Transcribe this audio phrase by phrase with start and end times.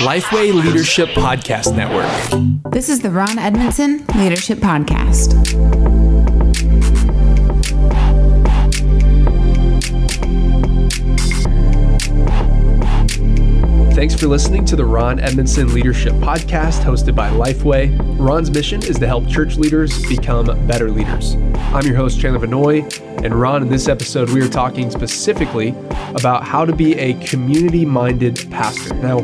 [0.00, 2.72] Lifeway Leadership Podcast Network.
[2.72, 6.09] This is the Ron Edmondson Leadership Podcast.
[14.00, 17.94] Thanks for listening to the Ron Edmondson Leadership Podcast hosted by Lifeway.
[18.18, 21.34] Ron's mission is to help church leaders become better leaders.
[21.54, 22.80] I'm your host, Chandler Vannoy,
[23.22, 25.74] and Ron, in this episode, we are talking specifically
[26.14, 28.94] about how to be a community minded pastor.
[28.94, 29.20] Now,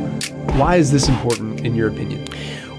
[0.58, 2.29] why is this important in your opinion?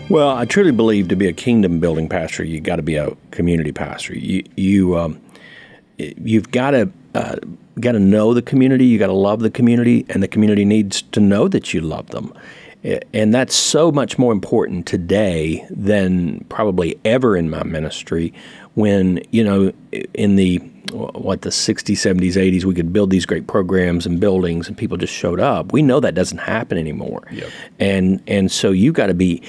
[0.08, 3.18] Well, I truly believe to be a kingdom building pastor, you got to be a
[3.32, 4.16] community pastor.
[4.16, 5.20] You you um,
[5.98, 7.36] you've got to uh,
[7.80, 8.86] got to know the community.
[8.86, 12.08] You got to love the community, and the community needs to know that you love
[12.08, 12.34] them.
[13.14, 18.34] And that's so much more important today than probably ever in my ministry.
[18.76, 19.74] When you know,
[20.14, 20.58] in the
[20.94, 24.96] what the 60s, 70s, 80s, we could build these great programs and buildings, and people
[24.96, 25.74] just showed up.
[25.74, 27.24] We know that doesn't happen anymore.
[27.32, 27.50] Yep.
[27.80, 29.42] And and so you got to be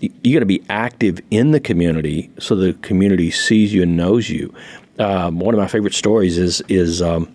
[0.00, 4.30] you got to be active in the community so the community sees you and knows
[4.30, 4.54] you.
[5.00, 7.34] Um, one of my favorite stories is is um,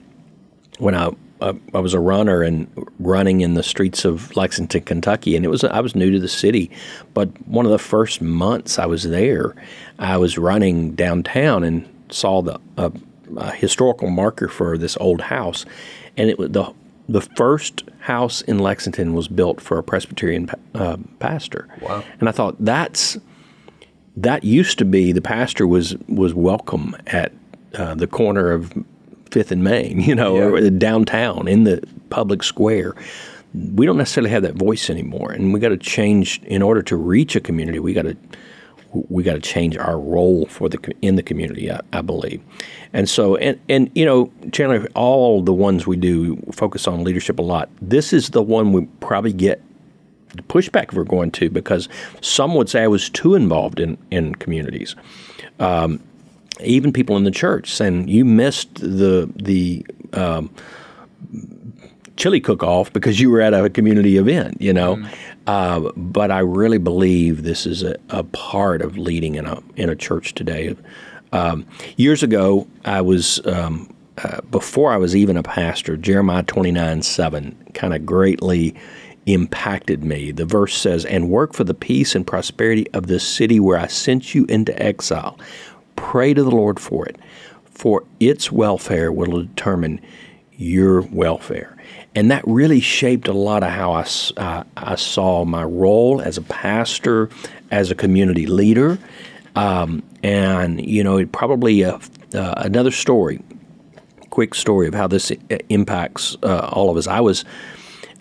[0.77, 2.67] when I uh, I was a runner and
[2.99, 6.27] running in the streets of Lexington, Kentucky, and it was I was new to the
[6.27, 6.69] city,
[7.13, 9.55] but one of the first months I was there,
[9.99, 12.91] I was running downtown and saw the uh,
[13.51, 15.65] historical marker for this old house,
[16.17, 16.71] and it was the
[17.09, 21.67] the first house in Lexington was built for a Presbyterian uh, pastor.
[21.81, 22.03] Wow!
[22.19, 23.17] And I thought that's
[24.17, 27.33] that used to be the pastor was was welcome at
[27.77, 28.73] uh, the corner of
[29.31, 30.67] Fifth and Main, you know, yeah.
[30.67, 32.95] or downtown in the public square.
[33.53, 36.95] We don't necessarily have that voice anymore, and we got to change in order to
[36.95, 37.79] reach a community.
[37.79, 38.17] We got to
[39.09, 41.71] we got to change our role for the in the community.
[41.71, 42.41] I, I, believe,
[42.93, 47.39] and so and and you know, Chandler, all the ones we do focus on leadership
[47.39, 47.69] a lot.
[47.81, 49.61] This is the one we probably get
[50.43, 51.87] pushback we're going to because
[52.21, 54.95] some would say I was too involved in in communities.
[55.59, 56.01] Um,
[56.61, 60.49] even people in the church saying you missed the the um,
[62.17, 64.97] chili cook off because you were at a community event, you know.
[64.97, 65.13] Mm.
[65.47, 69.89] Uh, but I really believe this is a, a, part of leading in a in
[69.89, 70.75] a church today.
[71.31, 71.65] Um,
[71.97, 73.93] years ago, I was um,
[74.23, 75.97] uh, before I was even a pastor.
[75.97, 78.75] Jeremiah twenty nine seven kind of greatly
[79.27, 80.31] impacted me.
[80.31, 83.87] The verse says, "And work for the peace and prosperity of the city where I
[83.87, 85.37] sent you into exile."
[86.11, 87.17] Pray to the Lord for it,
[87.63, 89.99] for its welfare will determine
[90.53, 91.75] your welfare.
[92.13, 94.05] And that really shaped a lot of how I,
[94.37, 97.29] uh, I saw my role as a pastor,
[97.71, 98.99] as a community leader.
[99.55, 101.97] Um, and, you know, it probably uh,
[102.35, 103.41] uh, another story,
[104.29, 105.31] quick story of how this
[105.69, 107.07] impacts uh, all of us.
[107.07, 107.45] I was,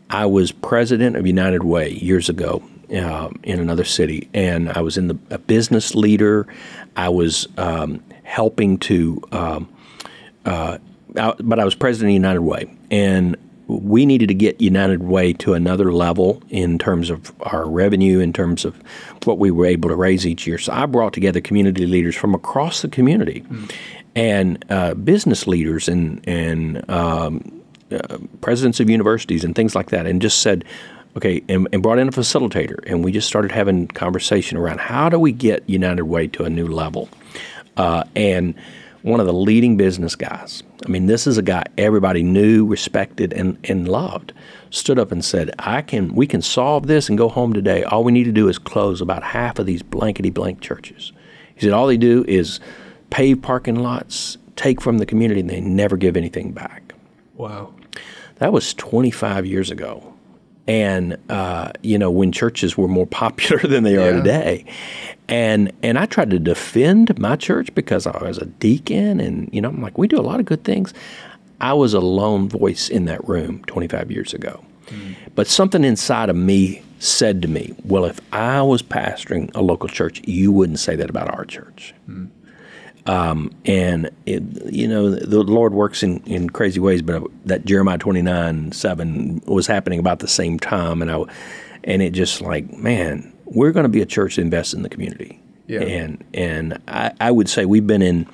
[0.08, 4.96] I was president of United Way years ago, uh, in another city, and I was
[4.96, 6.46] in the a business leader.
[6.96, 9.68] I was um, helping to, um,
[10.44, 10.78] uh,
[11.08, 15.54] but I was president of United Way, and we needed to get United Way to
[15.54, 18.76] another level in terms of our revenue, in terms of
[19.24, 20.58] what we were able to raise each year.
[20.58, 23.72] So I brought together community leaders from across the community, mm.
[24.14, 30.06] and uh, business leaders and and um, uh, presidents of universities and things like that,
[30.06, 30.64] and just said,
[31.16, 35.08] okay, and, and, brought in a facilitator, and we just started having conversation around how
[35.08, 37.08] do we get United Way to a new level.
[37.76, 38.54] Uh, and
[39.02, 43.32] one of the leading business guys, I mean, this is a guy everybody knew, respected,
[43.32, 44.32] and, and loved,
[44.70, 47.84] stood up and said, "I can, we can solve this and go home today.
[47.84, 51.12] All we need to do is close about half of these blankety blank churches."
[51.54, 52.60] He said, "All they do is
[53.10, 56.94] pave parking lots, take from the community, and they never give anything back."
[57.36, 57.74] Wow.
[58.36, 60.13] That was 25 years ago
[60.66, 64.06] and uh, you know when churches were more popular than they yeah.
[64.06, 64.64] are today
[65.28, 69.60] and and I tried to defend my church because I was a deacon and you
[69.60, 70.92] know I'm like we do a lot of good things
[71.60, 75.14] I was a lone voice in that room 25 years ago mm.
[75.34, 79.88] but something inside of me said to me well if I was pastoring a local
[79.88, 82.28] church you wouldn't say that about our church mm.
[83.06, 84.42] Um, and it,
[84.72, 89.42] you know the Lord works in, in crazy ways, but that Jeremiah twenty nine seven
[89.46, 91.22] was happening about the same time, and I
[91.84, 94.88] and it just like man, we're going to be a church that invests in the
[94.88, 95.80] community, yeah.
[95.82, 98.26] and and I, I would say we've been in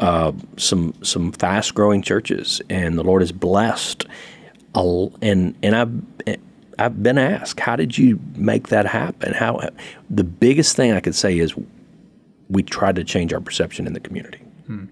[0.00, 4.06] uh, some some fast growing churches, and the Lord has blessed,
[4.74, 6.38] and and I've
[6.80, 9.34] I've been asked, how did you make that happen?
[9.34, 9.60] How
[10.08, 11.54] the biggest thing I could say is
[12.50, 14.38] we try to change our perception in the community.
[14.66, 14.86] Hmm.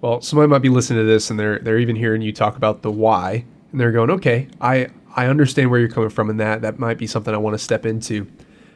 [0.00, 2.82] Well, somebody might be listening to this and they're they're even hearing you talk about
[2.82, 6.62] the why, and they're going, okay, I I understand where you're coming from in that.
[6.62, 8.26] That might be something I want to step into.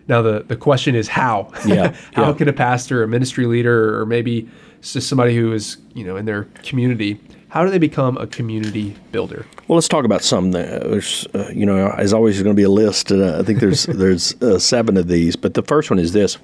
[0.09, 1.53] Now the the question is how.
[1.65, 2.33] Yeah, how yeah.
[2.35, 4.49] can a pastor, a ministry leader, or maybe
[4.81, 8.97] just somebody who is you know in their community, how do they become a community
[9.13, 9.47] builder?
[9.69, 10.53] Well, let's talk about some.
[10.53, 13.43] that- There's, uh, you know, as always, there's going to be a list, uh, I
[13.43, 15.37] think there's there's uh, seven of these.
[15.37, 16.39] But the first one is this: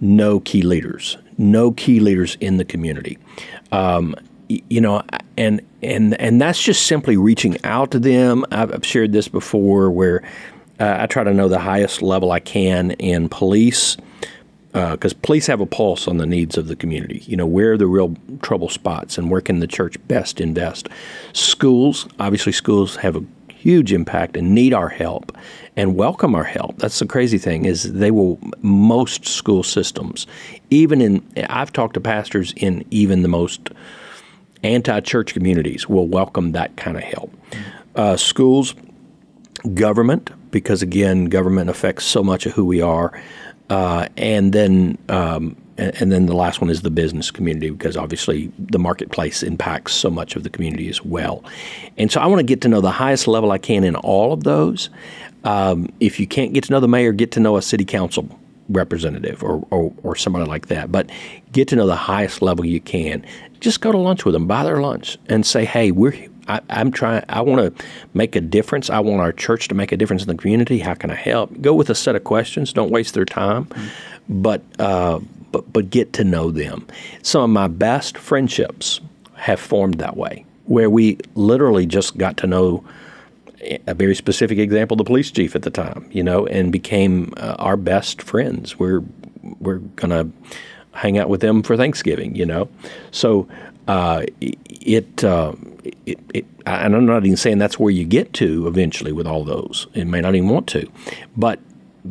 [0.00, 3.18] know key leaders, know key leaders in the community.
[3.72, 4.14] Um,
[4.48, 5.02] you know,
[5.36, 8.44] and and and that's just simply reaching out to them.
[8.50, 10.22] I've, shared this before, where
[10.78, 13.96] uh, I try to know the highest level I can in police
[14.72, 17.22] because police have a pulse on the needs of the community.
[17.26, 20.88] You know, where are the real trouble spots and where can the church best invest?
[21.32, 23.24] Schools, obviously, schools have a
[23.64, 25.34] huge impact and need our help
[25.74, 26.76] and welcome our help.
[26.76, 30.26] That's the crazy thing is they will most school systems,
[30.68, 33.70] even in I've talked to pastors in even the most
[34.62, 37.32] anti-church communities will welcome that kind of help.
[37.94, 38.74] Uh, schools,
[39.72, 43.18] government, because again, government affects so much of who we are,
[43.70, 47.96] uh, and then um, and, and then the last one is the business community, because
[47.96, 51.44] obviously the marketplace impacts so much of the community as well.
[51.96, 54.32] And so I want to get to know the highest level I can in all
[54.32, 54.90] of those.
[55.44, 58.28] Um, if you can't get to know the mayor, get to know a city council
[58.68, 60.90] representative or, or, or somebody like that.
[60.90, 61.10] But
[61.52, 63.24] get to know the highest level you can.
[63.60, 66.14] Just go to lunch with them, buy their lunch, and say, "Hey, we're
[66.48, 67.24] I, I'm trying.
[67.28, 68.90] I want to make a difference.
[68.90, 70.78] I want our church to make a difference in the community.
[70.78, 72.72] How can I help?" Go with a set of questions.
[72.72, 73.68] Don't waste their time,
[74.28, 75.20] but uh,
[75.54, 76.84] but but get to know them.
[77.22, 79.00] Some of my best friendships
[79.34, 82.84] have formed that way, where we literally just got to know
[83.86, 87.54] a very specific example, the police chief at the time, you know, and became uh,
[87.60, 88.78] our best friends.
[88.78, 89.02] We're
[89.60, 90.28] we're gonna
[90.90, 92.68] hang out with them for Thanksgiving, you know.
[93.12, 93.46] So
[93.86, 95.52] uh, it, uh,
[96.04, 99.44] it, it, and I'm not even saying that's where you get to eventually with all
[99.44, 99.86] those.
[99.94, 100.90] It may not even want to,
[101.36, 101.60] but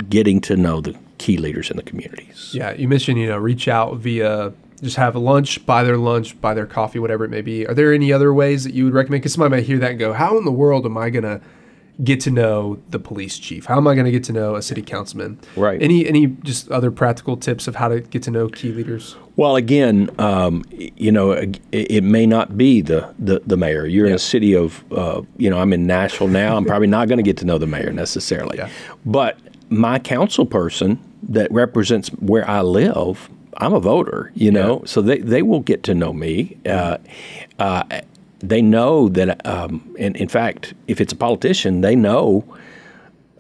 [0.09, 2.51] getting to know the key leaders in the communities.
[2.53, 6.39] Yeah, you mentioned you know reach out via just have a lunch, buy their lunch,
[6.41, 7.65] buy their coffee, whatever it may be.
[7.65, 9.21] Are there any other ways that you would recommend?
[9.21, 11.39] Because somebody might hear that and go, "How in the world am I gonna
[12.03, 13.65] get to know the police chief?
[13.65, 15.81] How am I gonna get to know a city councilman?" Right.
[15.81, 19.15] Any any just other practical tips of how to get to know key leaders?
[19.35, 23.85] Well, again, um, you know, it, it may not be the, the, the mayor.
[23.85, 26.55] You're in a city of, uh, you know, I'm in Nashville now.
[26.55, 28.57] I'm probably not going to get to know the mayor necessarily.
[28.57, 28.69] Yeah.
[29.07, 29.39] But
[29.73, 30.99] my council person
[31.29, 35.83] that represents where I live, I'm a voter, you know, so they, they will get
[35.83, 36.57] to know me.
[36.65, 36.97] Uh,
[37.59, 37.83] uh,
[38.39, 42.43] they know that, um, and in fact, if it's a politician, they know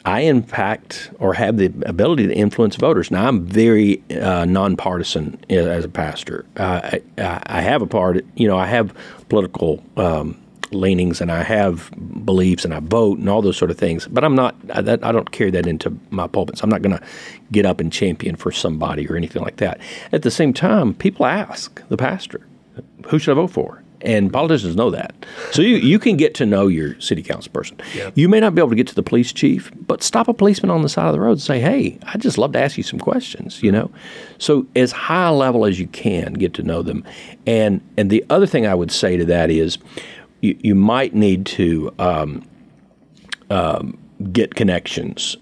[0.05, 3.09] I impact or have the ability to influence voters.
[3.09, 6.45] Now, I'm very uh, nonpartisan as a pastor.
[6.57, 8.93] Uh, I, I have a part, you know, I have
[9.29, 10.37] political um,
[10.73, 11.91] leanings and I have
[12.25, 14.07] beliefs and I vote and all those sort of things.
[14.07, 14.55] But I'm not.
[14.73, 16.57] I, that, I don't carry that into my pulpit.
[16.57, 17.03] So I'm not going to
[17.51, 19.79] get up and champion for somebody or anything like that.
[20.11, 22.45] At the same time, people ask the pastor,
[23.07, 25.15] "Who should I vote for?" And politicians know that.
[25.51, 27.79] So you, you can get to know your city council person.
[27.95, 28.11] Yeah.
[28.15, 30.69] You may not be able to get to the police chief, but stop a policeman
[30.71, 32.83] on the side of the road and say, hey, I'd just love to ask you
[32.83, 33.89] some questions, you know?
[34.39, 37.05] So as high a level as you can, get to know them.
[37.47, 39.77] And, and the other thing I would say to that is
[40.43, 42.45] you, you might need to um,
[43.49, 43.97] um,
[44.31, 45.37] get connections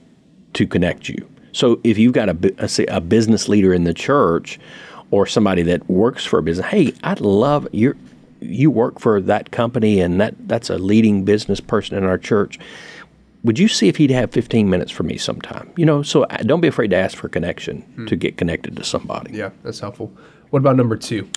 [0.54, 1.28] to connect you.
[1.54, 4.60] So if you've got a, a, say, a business leader in the church
[5.10, 7.98] or somebody that works for a business, hey, I'd love your
[8.44, 12.58] you work for that company and that that's a leading business person in our church.
[13.44, 15.72] Would you see if he'd have 15 minutes for me sometime?
[15.76, 18.76] You know, so uh, don't be afraid to ask for a connection to get connected
[18.78, 19.36] to somebody.
[19.36, 20.12] Yeah, that's helpful.
[20.52, 21.30] What about number two?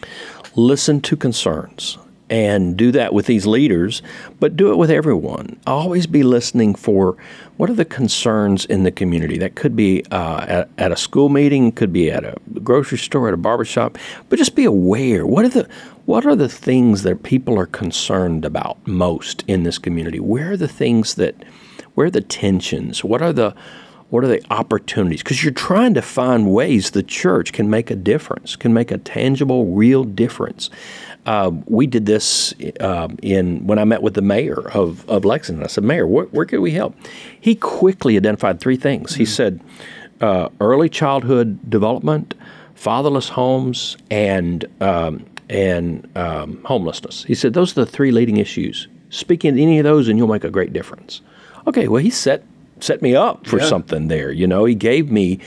[0.55, 1.99] Listen to concerns
[2.31, 4.02] and do that with these leaders,
[4.40, 5.59] but do it with everyone.
[5.66, 7.16] Always be listening for
[7.57, 9.38] what are the concerns in the community.
[9.38, 13.28] That could be uh, at, at a school meeting, could be at a grocery store,
[13.28, 15.26] at a barbershop, but just be aware.
[15.26, 15.69] What are the
[16.07, 20.21] what are the things that people are concerned about most in this community?
[20.21, 21.45] Where are the things that
[21.95, 23.04] where are the tensions?
[23.04, 23.54] What are the
[24.11, 25.23] what are the opportunities?
[25.23, 28.99] Because you're trying to find ways the church can make a difference, can make a
[28.99, 30.71] tangible, real difference.
[31.26, 35.64] Uh, we did this uh, in when I met with the mayor of, of Lexington.
[35.64, 36.95] I said, Mayor, where, where could we help?
[37.40, 39.14] He quickly identified three things.
[39.14, 39.61] He said,
[40.21, 42.35] uh, early childhood development,
[42.75, 47.25] fatherless homes, and um, and um, homelessness.
[47.25, 48.88] He said those are the three leading issues.
[49.11, 51.21] Speak in any of those, and you'll make a great difference.
[51.66, 52.45] Okay, well, he set
[52.81, 53.66] set me up for Yeah.
[53.66, 54.31] something there.
[54.33, 55.38] You know, he gave me,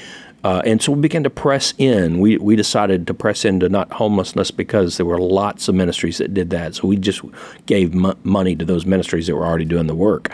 [0.44, 2.20] uh, and so we began to press in.
[2.20, 6.34] We we decided to press into not homelessness because there were lots of ministries that
[6.34, 6.76] did that.
[6.76, 7.22] So we just
[7.66, 10.32] gave mo- money to those ministries that were already doing the work.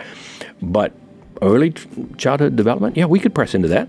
[0.61, 0.93] But
[1.41, 1.73] early
[2.17, 3.87] childhood development, yeah, we could press into that.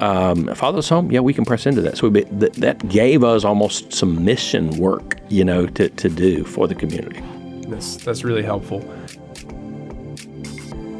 [0.00, 1.96] Um, fatherless home, yeah, we can press into that.
[1.96, 6.44] So we, that, that gave us almost some mission work, you know, to, to do
[6.44, 7.22] for the community.
[7.68, 8.80] That's that's really helpful.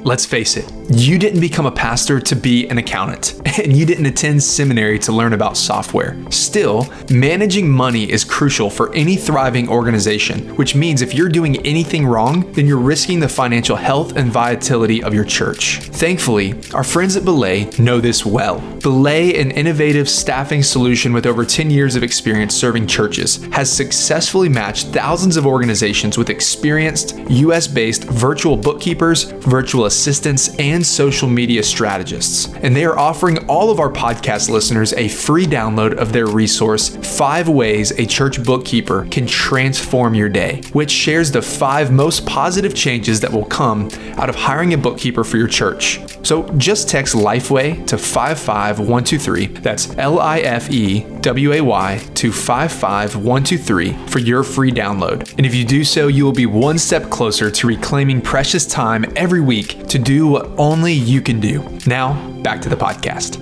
[0.05, 4.07] Let's face it, you didn't become a pastor to be an accountant, and you didn't
[4.07, 6.19] attend seminary to learn about software.
[6.29, 12.05] Still, managing money is crucial for any thriving organization, which means if you're doing anything
[12.05, 15.79] wrong, then you're risking the financial health and vitality of your church.
[15.79, 18.59] Thankfully, our friends at Belay know this well.
[18.81, 24.49] Belay, an innovative staffing solution with over 10 years of experience serving churches, has successfully
[24.49, 31.63] matched thousands of organizations with experienced US based virtual bookkeepers, virtual assistants, and social media
[31.63, 32.53] strategists.
[32.63, 36.97] And they are offering all of our podcast listeners a free download of their resource,
[37.19, 42.75] Five Ways a Church Bookkeeper Can Transform Your Day, which shares the five most positive
[42.75, 46.01] changes that will come out of hiring a bookkeeper for your church.
[46.25, 49.47] So just text Lifeway to 55123.
[49.47, 55.35] That's L I F E W A Y to 55123 for your free download.
[55.37, 59.05] And if you do so, you will be one step closer to reclaiming precious time
[59.17, 61.63] every week to do what only you can do.
[61.87, 63.37] Now, back to the podcast.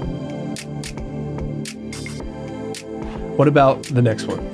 [3.37, 4.45] What about the next one?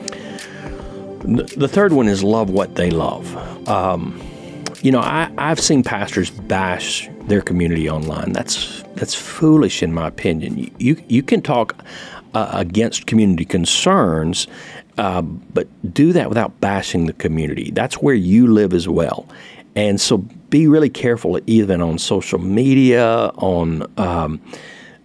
[1.57, 3.35] The third one is love what they love.
[3.67, 4.21] Um,
[4.83, 8.33] you know, I, I've seen pastors bash their community online.
[8.35, 10.59] That's that's foolish, in my opinion.
[10.59, 11.83] You you, you can talk
[12.35, 14.49] uh, against community concerns,
[14.99, 17.71] uh, but do that without bashing the community.
[17.71, 19.27] That's where you live as well,
[19.75, 24.41] and so be really careful, even on social media, on um,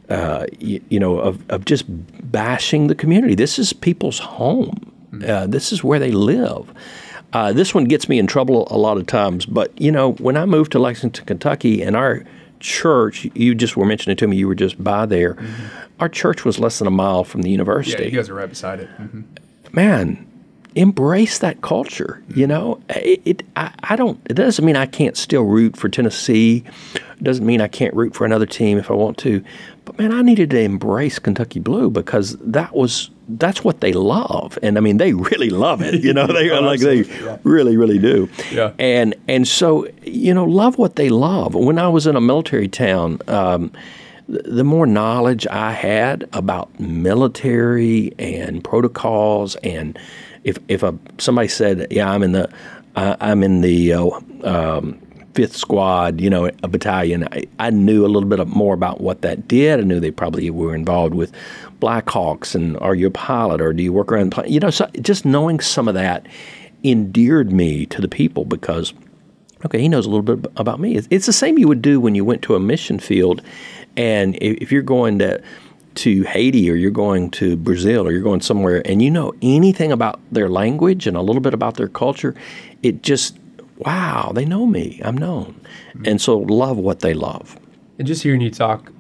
[0.10, 1.86] uh, you, you, know, of, of just
[2.32, 3.36] bashing the community.
[3.36, 4.92] This is people's home.
[5.26, 6.74] Uh, this is where they live.
[7.34, 9.46] Uh, this one gets me in trouble a lot of times.
[9.46, 12.24] But you know, when I moved to Lexington, Kentucky, and our
[12.60, 15.36] church, you just were mentioning to me, you were just by there.
[15.36, 15.66] Mm-hmm.
[16.00, 18.04] Our church was less than a mile from the university.
[18.04, 18.90] Yeah, you guys are right beside it.
[18.98, 19.22] Mm-hmm.
[19.72, 20.31] Man,
[20.76, 22.24] embrace that culture.
[22.34, 24.20] You know, it, it I, I, don't.
[24.30, 26.64] It doesn't mean I can't still root for Tennessee.
[26.96, 29.44] It doesn't mean I can't root for another team if I want to.
[29.86, 34.60] But man, I needed to embrace Kentucky Blue because that was that's what they love,
[34.62, 36.02] and I mean they really love it.
[36.02, 37.38] You know, they oh, like they yeah.
[37.44, 38.30] really really do.
[38.52, 38.74] Yeah.
[38.80, 41.56] And and so you know, love what they love.
[41.56, 43.20] When I was in a military town.
[43.28, 43.72] Um,
[44.28, 50.00] the more knowledge I had about military and protocols and
[50.44, 52.50] if if a, somebody said, "Yeah, I'm in the
[52.96, 54.10] uh, I'm in the uh,
[54.44, 55.00] um,
[55.34, 59.22] fifth squad," you know, a battalion, I, I, knew a little bit more about what
[59.22, 59.80] that did.
[59.80, 61.32] I knew they probably were involved with
[61.80, 64.34] Blackhawks, and are you a pilot or do you work around?
[64.48, 66.26] You know, so just knowing some of that
[66.84, 68.94] endeared me to the people because.
[69.64, 70.98] Okay, he knows a little bit about me.
[71.12, 73.44] It's the same you would do when you went to a mission field,
[73.96, 75.40] and if you're going to
[75.96, 79.92] to Haiti or you're going to Brazil or you're going somewhere and you know anything
[79.92, 82.36] about their language and a little bit about their culture,
[82.82, 83.38] it just,
[83.78, 85.02] wow, they know me.
[85.04, 85.60] I'm known.
[85.90, 86.04] Mm-hmm.
[86.06, 87.58] And so love what they love.
[87.98, 88.92] And just hearing you talk,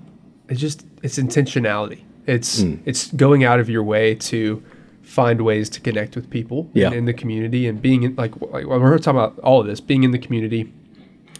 [0.50, 2.02] it's just, it's intentionality.
[2.28, 2.80] It's, mm.
[2.86, 4.64] it's going out of your way to
[5.02, 6.88] find ways to connect with people yeah.
[6.88, 9.82] in, in, the community and being in, like, like we're talking about all of this,
[9.82, 10.72] being in the community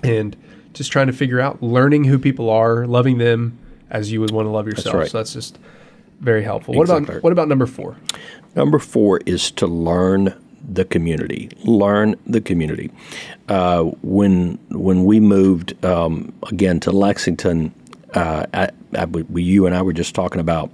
[0.04, 0.36] and
[0.74, 3.58] just trying to figure out, learning who people are, loving them,
[3.92, 4.86] as you would want to love yourself.
[4.86, 5.12] That's right.
[5.12, 5.60] So that's just
[6.20, 6.80] very helpful.
[6.82, 7.06] Exactly.
[7.06, 7.98] What about what about number four?
[8.56, 10.34] Number four is to learn
[10.68, 11.50] the community.
[11.64, 12.92] Learn the community.
[13.48, 17.74] Uh, when when we moved um, again to Lexington,
[18.14, 20.72] uh, I, I, we, you and I were just talking about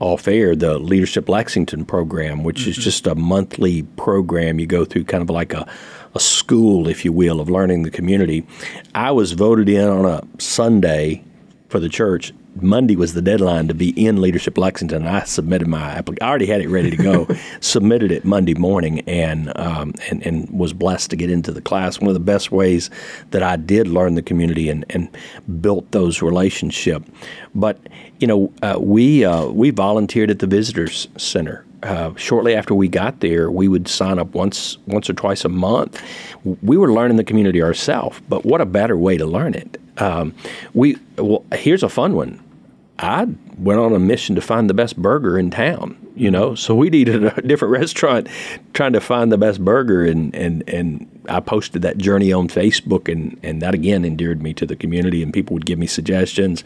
[0.00, 2.70] off air the Leadership Lexington program, which mm-hmm.
[2.70, 5.68] is just a monthly program you go through, kind of like a
[6.14, 8.46] a school, if you will, of learning the community.
[8.94, 11.22] I was voted in on a Sunday
[11.68, 15.06] for the church Monday was the deadline to be in Leadership Lexington.
[15.06, 16.26] I submitted my application.
[16.26, 17.28] I already had it ready to go.
[17.60, 22.00] submitted it Monday morning, and, um, and and was blessed to get into the class.
[22.00, 22.90] One of the best ways
[23.30, 25.08] that I did learn the community and, and
[25.60, 27.08] built those relationships.
[27.54, 27.78] But
[28.18, 31.64] you know, uh, we uh, we volunteered at the visitors center.
[31.82, 35.48] Uh, shortly after we got there, we would sign up once once or twice a
[35.48, 36.02] month.
[36.62, 39.80] We were learning the community ourselves, but what a better way to learn it.
[39.98, 40.34] Um,
[40.74, 42.40] we well, here's a fun one.
[42.98, 43.28] I
[43.58, 46.54] went on a mission to find the best burger in town, you know.
[46.54, 48.28] So we'd eat at a different restaurant
[48.74, 53.10] trying to find the best burger and, and, and I posted that journey on Facebook
[53.10, 56.64] and, and that again endeared me to the community and people would give me suggestions.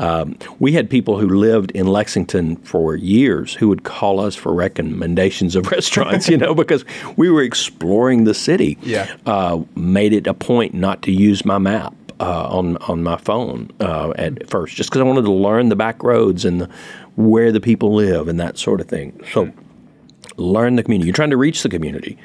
[0.00, 4.54] Um, we had people who lived in Lexington for years who would call us for
[4.54, 6.86] recommendations of restaurants, you know, because
[7.16, 8.78] we were exploring the city.
[8.82, 9.14] Yeah.
[9.26, 13.70] Uh, made it a point not to use my map uh, on on my phone
[13.80, 16.70] uh, at first, just because I wanted to learn the back roads and the,
[17.16, 19.18] where the people live and that sort of thing.
[19.32, 19.50] So,
[20.36, 21.08] learn the community.
[21.08, 22.18] You're trying to reach the community.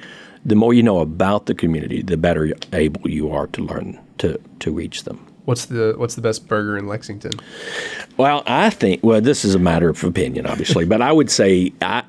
[0.45, 4.39] The more you know about the community, the better able you are to learn to
[4.59, 5.25] to reach them.
[5.45, 7.31] What's the What's the best burger in Lexington?
[8.17, 11.71] Well, I think well, this is a matter of opinion, obviously, but I would say
[11.81, 12.03] I,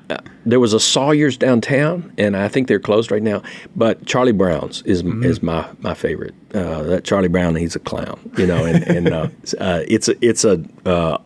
[0.49, 3.41] there was a Sawyer's downtown, and I think they're closed right now.
[3.75, 6.33] But Charlie Brown's is is my my favorite.
[6.53, 9.27] Uh, that Charlie Brown, he's a clown, you know, and and uh,
[9.59, 11.17] uh, it's a it's a uh,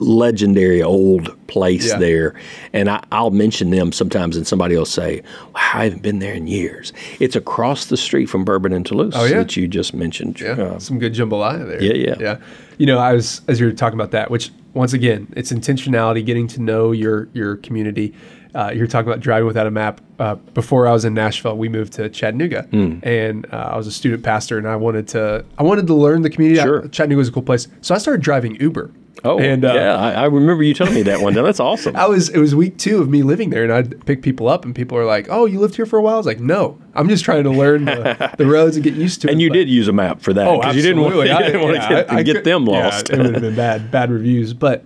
[0.00, 1.98] legendary old place Yeah.
[1.98, 2.34] there,
[2.72, 5.22] and I, I'll mention them sometimes, and somebody will say,
[5.54, 9.14] wow, "I haven't been there in years." It's across the street from Bourbon and Toulouse
[9.16, 9.38] Oh, yeah?
[9.38, 10.40] that you just mentioned.
[10.40, 11.82] Yeah, Uh, some good jambalaya there.
[11.82, 12.14] yeah, yeah.
[12.20, 12.36] yeah.
[12.78, 16.24] You know, I was as you were talking about that, which once again, it's intentionality,
[16.24, 18.14] getting to know your your community.
[18.54, 20.00] Uh, you're talking about driving without a map.
[20.18, 22.98] Uh, before I was in Nashville, we moved to Chattanooga, Hmm.
[23.02, 26.22] and uh, I was a student pastor, and I wanted to I wanted to learn
[26.22, 26.60] the community.
[26.60, 26.88] Sure.
[26.88, 28.90] Chattanooga was a cool place, so I started driving Uber.
[29.24, 31.34] oh, and uh, yeah, I, I remember you telling me that one.
[31.34, 31.42] day.
[31.42, 31.94] That's awesome.
[31.96, 34.64] I was it was week two of me living there, and I'd pick people up,
[34.64, 36.78] and people are like, "Oh, you lived here for a while." I was like, "No,
[36.94, 39.50] I'm just trying to learn the, the roads and get used to it." And you
[39.50, 41.62] But- did use a map for that Oh, because you didn't want, you didn't I-
[41.62, 43.10] want yeah, to get, I- get could- them yeah, lost.
[43.10, 44.54] it would have been bad, bad reviews.
[44.54, 44.84] But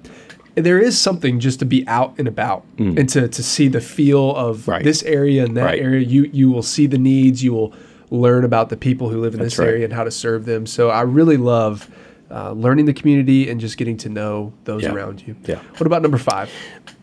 [0.55, 4.35] there is something just to be out and about and to, to see the feel
[4.37, 4.69] of Mm.
[4.69, 4.85] Right.
[4.85, 5.81] this area and that Right.
[5.81, 6.01] area.
[6.07, 7.43] You you will see the needs.
[7.43, 7.73] You will
[8.11, 9.69] learn about the people who live in this right.
[9.69, 10.67] area and how to serve them.
[10.67, 11.89] So I really love
[12.31, 14.93] uh, learning the community and just getting to know those Yeah.
[14.95, 15.37] around you.
[15.47, 15.57] Yeah.
[15.77, 16.51] What about number five?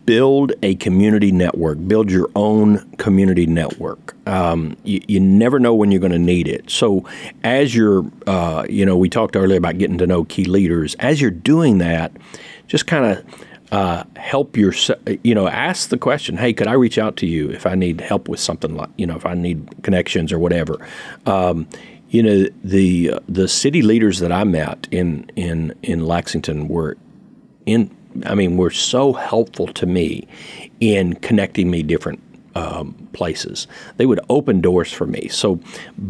[0.06, 1.77] build a community network.
[1.88, 4.15] Build your own community network.
[4.27, 6.68] Um, you, you never know when you're going to need it.
[6.68, 7.06] So,
[7.44, 10.96] as you're, uh, you know, we talked earlier about getting to know key leaders.
[10.96, 12.12] As you're doing that,
[12.70, 14.74] just kind of uh, help your,
[15.24, 18.00] you know, ask the question, hey, could I reach out to you if I need
[18.00, 20.80] help with something like, you know, if I need connections or whatever.
[21.26, 21.68] Um,
[22.10, 26.98] you know, the the city leaders that I met in in in Lexington were
[27.68, 27.96] in
[28.26, 30.28] I mean were so helpful to me
[30.80, 32.20] in connecting me different
[32.56, 33.67] um, places.
[33.98, 35.28] They would open doors for me.
[35.28, 35.60] So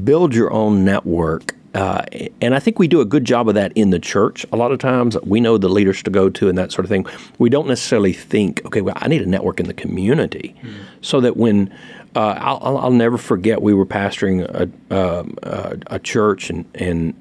[0.04, 1.56] build your own network.
[1.74, 2.04] Uh,
[2.42, 4.46] and I think we do a good job of that in the church.
[4.52, 6.90] A lot of times we know the leaders to go to and that sort of
[6.90, 7.06] thing.
[7.38, 10.56] We don't necessarily think, okay, well, I need a network in the community
[11.02, 11.72] so that when
[12.16, 17.14] uh, I'll, I'll- never forget we were pastoring a, a, a church and, and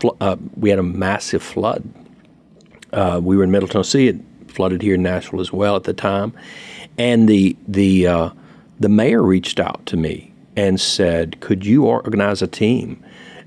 [0.00, 1.84] fl- uh, we had a massive flood
[2.94, 4.08] uh, we were in Middle Tennessee.
[4.08, 4.16] It
[4.48, 6.34] flooded here in Nashville as well at the time,
[6.98, 8.30] and the the uh,
[8.80, 13.02] the mayor reached out to me and said, "Could you organize a team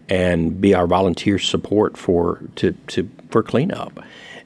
[0.10, 4.00] and be our volunteer support for to, to for cleanup?"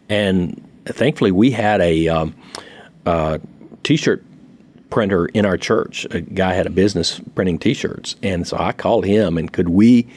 [0.09, 2.35] And thankfully, we had a um,
[3.05, 3.37] uh,
[3.83, 4.23] t-shirt
[4.89, 6.05] printer in our church.
[6.11, 10.07] A guy had a business printing T-shirts, and so I called him and could we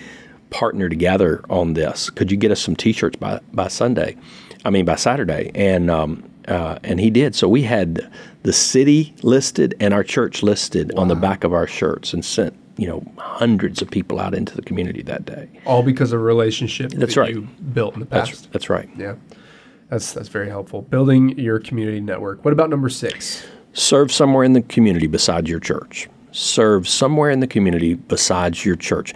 [0.50, 2.10] partner together on this?
[2.10, 4.16] Could you get us some T-shirts by by Sunday?
[4.64, 7.34] I mean by Saturday, and um, uh, and he did.
[7.34, 8.10] So we had
[8.42, 12.54] the city listed and our church listed on the back of our shirts, and sent
[12.76, 15.48] you know hundreds of people out into the community that day.
[15.66, 17.34] All because of a relationship That's that right.
[17.34, 18.52] you built in the past.
[18.52, 18.88] that's right.
[18.96, 19.16] Yeah.
[19.90, 20.82] That's that's very helpful.
[20.82, 22.44] Building your community network.
[22.44, 23.44] What about number six?
[23.74, 26.08] serve somewhere in the community besides your church.
[26.32, 29.14] Serve somewhere in the community besides your church.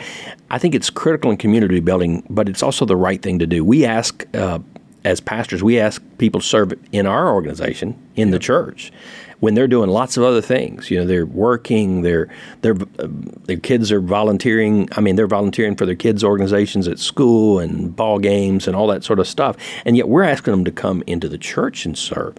[0.51, 3.65] I think it's critical in community building, but it's also the right thing to do.
[3.65, 4.59] We ask, uh,
[5.05, 8.93] as pastors, we ask people to serve in our organization, in the church,
[9.41, 10.91] when they're doing lots of other things.
[10.91, 12.29] You know, they're working, they're,
[12.63, 13.09] they're, uh,
[13.45, 14.89] their kids are volunteering.
[14.93, 18.87] I mean, they're volunteering for their kids' organizations at school and ball games and all
[18.89, 19.57] that sort of stuff.
[19.85, 22.37] And yet we're asking them to come into the church and serve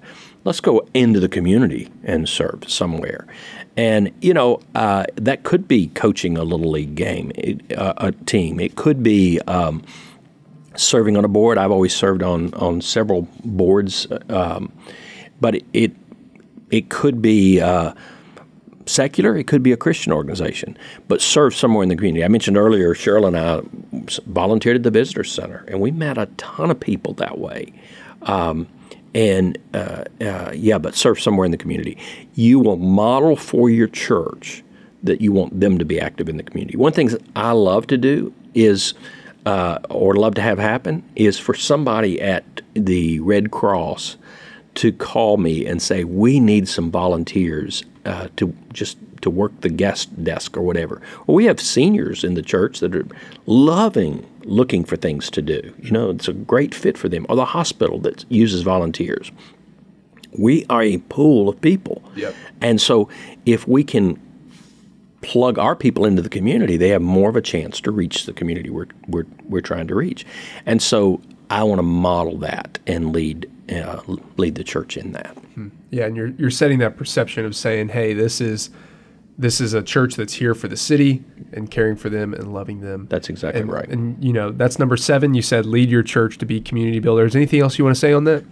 [0.48, 3.28] let's go into the community and serve somewhere.
[3.76, 8.12] And you know uh, that could be coaching a little league game, it, uh, a
[8.14, 8.60] team.
[8.60, 9.84] It could be um,
[10.76, 11.58] serving on a board.
[11.58, 14.72] I've always served on on several boards, um,
[15.40, 16.07] but it, it
[16.72, 17.62] it could be.
[17.62, 17.94] Uh,
[18.90, 20.78] secular, it could be a Christian organization,
[21.10, 22.24] but serve somewhere in the community.
[22.24, 23.62] I mentioned earlier, Cheryl and I
[24.28, 27.74] volunteered at the Visitor Center, and we met a ton of people that way.
[28.22, 28.68] Um,
[29.14, 31.98] and uh, uh, yeah, but serve somewhere in the community.
[32.36, 34.64] You will model for your church
[35.04, 36.78] that you want them to be active in the community.
[36.78, 38.94] One thing I love to do is,
[39.46, 44.18] uh, or love to have happen, is for somebody at the Red Cross
[44.78, 49.70] to call me and say we need some volunteers uh, to just to work the
[49.70, 51.02] guest desk or whatever.
[51.26, 53.08] Well, we have seniors in the church that are
[53.48, 55.74] loving looking for things to do.
[55.82, 57.26] You know, it's a great fit for them.
[57.28, 59.32] Or the hospital that uses volunteers.
[60.38, 62.36] We are a pool of people, Yep.
[62.62, 63.10] and so
[63.46, 64.20] if we can
[65.22, 68.34] plug our people into the community, they have more of a chance to reach the
[68.34, 70.26] community we're we're, we're trying to reach.
[70.66, 74.02] And so I want to model that and lead uh,
[74.38, 75.38] lead the church in that.
[75.90, 78.70] Yeah, and you're you're setting that perception of saying, "Hey, this is
[79.38, 82.82] this is a church that's here for the city and caring for them and loving
[82.82, 83.88] them." That's exactly and, right.
[83.88, 85.34] And you know, that's number 7.
[85.34, 87.36] You said lead your church to be community builders.
[87.36, 88.44] Anything else you want to say on that?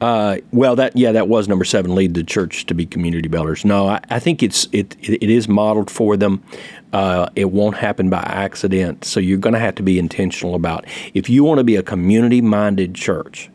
[0.00, 1.94] Uh, well, that yeah, that was number seven.
[1.94, 3.66] Lead the church to be community builders.
[3.66, 6.42] No, I, I think it's it, it it is modeled for them.
[6.92, 9.04] Uh, it won't happen by accident.
[9.04, 10.86] So you're going to have to be intentional about.
[11.12, 13.50] If you want to be a community-minded church,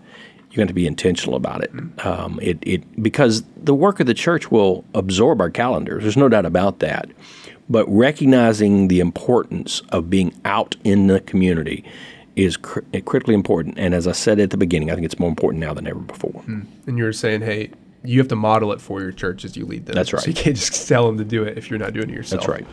[0.55, 1.71] you're going to be intentional about it.
[2.05, 6.03] Um, it it because the work of the church will absorb our calendars.
[6.03, 7.09] There's no doubt about that.
[7.69, 11.83] But recognizing the importance of being out in the community
[12.35, 13.79] is cr- critically important.
[13.79, 15.99] And as I said at the beginning, I think it's more important now than ever
[15.99, 16.43] before.
[16.45, 17.71] And you were saying, "Hey,
[18.03, 20.21] you have to model it for your church as you lead them." That's right.
[20.21, 22.41] So you can't just tell them to do it if you're not doing it yourself.
[22.41, 22.67] That's right.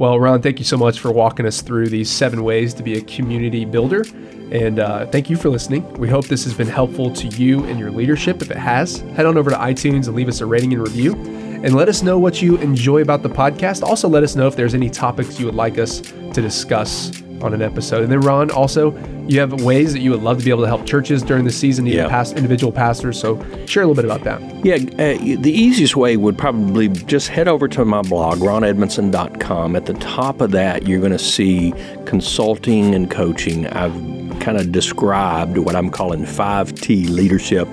[0.00, 2.96] Well, Ron, thank you so much for walking us through these seven ways to be
[2.96, 4.02] a community builder.
[4.50, 5.92] And uh, thank you for listening.
[5.92, 8.40] We hope this has been helpful to you and your leadership.
[8.40, 11.16] If it has, head on over to iTunes and leave us a rating and review.
[11.62, 13.82] And let us know what you enjoy about the podcast.
[13.82, 17.54] Also, let us know if there's any topics you would like us to discuss on
[17.54, 18.02] an episode.
[18.02, 18.96] And then, Ron, also,
[19.28, 21.52] you have ways that you would love to be able to help churches during the
[21.52, 22.08] season, even Yeah.
[22.08, 23.18] past individual pastors.
[23.18, 24.40] So, share a little bit about that.
[24.64, 29.76] Yeah, uh, the easiest way would probably just head over to my blog, ronedmondson.com.
[29.76, 31.72] At the top of that, you're going to see
[32.06, 33.66] consulting and coaching.
[33.68, 33.94] I've
[34.40, 37.68] kind of described what I'm calling 5T leadership,